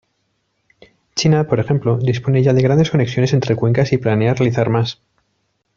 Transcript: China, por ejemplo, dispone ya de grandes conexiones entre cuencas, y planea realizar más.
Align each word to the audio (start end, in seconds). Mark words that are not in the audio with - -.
China, 1.15 1.43
por 1.47 1.59
ejemplo, 1.59 1.95
dispone 1.99 2.41
ya 2.41 2.53
de 2.53 2.63
grandes 2.63 2.89
conexiones 2.89 3.33
entre 3.33 3.55
cuencas, 3.55 3.93
y 3.93 3.99
planea 3.99 4.33
realizar 4.33 4.71
más. 4.71 4.99